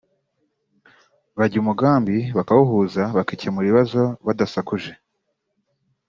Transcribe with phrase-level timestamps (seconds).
[1.37, 4.91] bajya umugambi bakawuhuza bakikemurira ibibazo badasakuje